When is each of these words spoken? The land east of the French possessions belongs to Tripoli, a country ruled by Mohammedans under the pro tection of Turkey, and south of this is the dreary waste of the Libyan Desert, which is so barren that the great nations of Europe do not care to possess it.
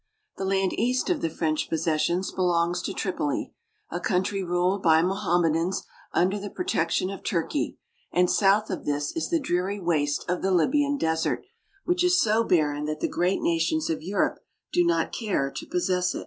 The 0.37 0.45
land 0.45 0.73
east 0.73 1.11
of 1.11 1.21
the 1.21 1.29
French 1.29 1.69
possessions 1.69 2.31
belongs 2.31 2.81
to 2.81 2.91
Tripoli, 2.91 3.53
a 3.91 3.99
country 3.99 4.43
ruled 4.43 4.81
by 4.81 5.03
Mohammedans 5.03 5.83
under 6.11 6.39
the 6.39 6.49
pro 6.49 6.65
tection 6.65 7.13
of 7.13 7.23
Turkey, 7.23 7.77
and 8.11 8.27
south 8.27 8.71
of 8.71 8.83
this 8.85 9.15
is 9.15 9.29
the 9.29 9.39
dreary 9.39 9.79
waste 9.79 10.25
of 10.27 10.41
the 10.41 10.49
Libyan 10.49 10.97
Desert, 10.97 11.43
which 11.85 12.03
is 12.03 12.19
so 12.19 12.43
barren 12.43 12.85
that 12.85 12.99
the 12.99 13.07
great 13.07 13.41
nations 13.41 13.91
of 13.91 14.01
Europe 14.01 14.39
do 14.73 14.83
not 14.83 15.11
care 15.13 15.51
to 15.51 15.67
possess 15.67 16.15
it. 16.15 16.19